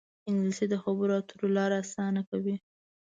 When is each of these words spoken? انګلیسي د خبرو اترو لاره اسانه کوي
انګلیسي 0.29 0.65
د 0.69 0.75
خبرو 0.83 1.13
اترو 1.19 1.47
لاره 1.57 1.75
اسانه 1.83 2.21
کوي 2.29 2.55